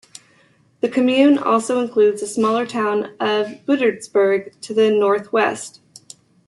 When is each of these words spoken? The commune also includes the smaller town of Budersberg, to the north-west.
The 0.79 0.89
commune 0.89 1.37
also 1.37 1.79
includes 1.79 2.21
the 2.21 2.25
smaller 2.27 2.65
town 2.65 3.15
of 3.19 3.63
Budersberg, 3.67 4.59
to 4.61 4.73
the 4.73 4.89
north-west. 4.89 5.79